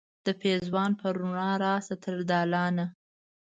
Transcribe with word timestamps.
د 0.25 0.27
پیزوان 0.41 0.91
په 0.99 1.07
روڼا 1.17 1.51
راشه 1.63 1.95
تر 2.03 2.15
دالانه 2.29 2.85